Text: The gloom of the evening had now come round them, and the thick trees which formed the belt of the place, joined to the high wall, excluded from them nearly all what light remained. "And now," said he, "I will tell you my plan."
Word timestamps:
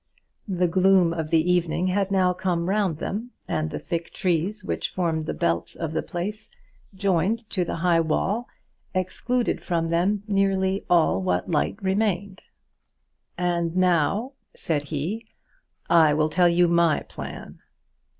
The 0.47 0.67
gloom 0.67 1.13
of 1.13 1.29
the 1.29 1.51
evening 1.51 1.89
had 1.89 2.09
now 2.09 2.33
come 2.33 2.67
round 2.69 2.97
them, 2.97 3.29
and 3.47 3.69
the 3.69 3.77
thick 3.77 4.11
trees 4.11 4.63
which 4.63 4.89
formed 4.89 5.27
the 5.27 5.33
belt 5.35 5.75
of 5.75 5.93
the 5.93 6.01
place, 6.01 6.49
joined 6.95 7.47
to 7.51 7.63
the 7.63 7.75
high 7.85 7.99
wall, 7.99 8.47
excluded 8.95 9.61
from 9.61 9.89
them 9.89 10.23
nearly 10.27 10.87
all 10.89 11.21
what 11.21 11.51
light 11.51 11.77
remained. 11.83 12.41
"And 13.37 13.77
now," 13.77 14.33
said 14.55 14.85
he, 14.85 15.23
"I 15.87 16.15
will 16.15 16.29
tell 16.29 16.49
you 16.49 16.67
my 16.67 17.01
plan." 17.01 17.59